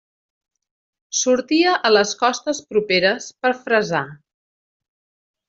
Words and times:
Sortia 1.17 1.73
a 1.89 1.91
les 1.97 2.13
costes 2.23 2.63
properes 2.73 3.29
per 3.45 3.53
fresar. 3.61 4.03